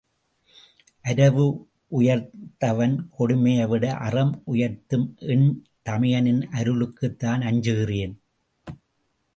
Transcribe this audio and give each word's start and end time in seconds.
அரவு 1.01 1.45
உயர்த்தவன் 1.91 2.95
கொடுமையைவிட 3.19 3.85
அறம் 3.99 4.43
உயர்த்தும் 4.45 5.07
என் 5.27 5.47
தமையனின் 5.89 6.41
அருளுக்குத் 6.51 7.19
தான் 7.19 7.41
அஞ்சுகிறேன். 7.41 8.15